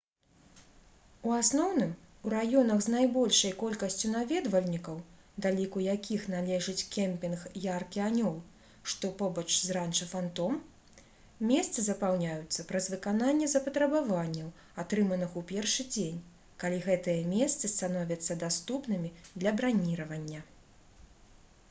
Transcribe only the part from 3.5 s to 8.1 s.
колькасцю наведвальнікаў да ліку якіх належыць кемпінг «яркі